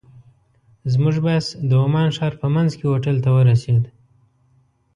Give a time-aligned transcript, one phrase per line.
[0.93, 3.83] زموږ بس د عمان ښار په منځ کې هوټل ته ورسېد.